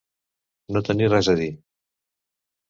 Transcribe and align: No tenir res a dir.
No 0.77 0.81
tenir 0.87 1.09
res 1.11 1.29
a 1.35 1.37
dir. 1.41 1.51